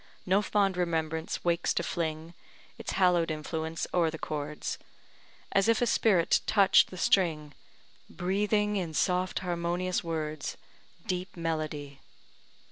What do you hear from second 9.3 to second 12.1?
harmonious words, Deep melody.